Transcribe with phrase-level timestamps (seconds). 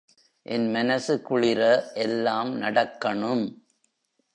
[0.45, 1.91] என் மனசு குளிர
[1.93, 3.45] எல்லாம் நடக்கணும்.